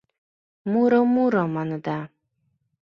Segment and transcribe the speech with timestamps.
[0.71, 1.99] Муро, муро, маныда